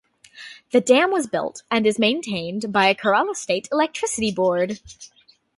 [0.71, 4.79] The dam was built and is maintained by Kerala State Electricity Board.